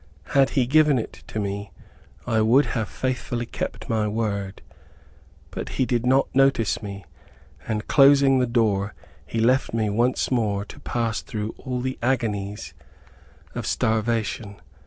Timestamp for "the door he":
8.39-9.39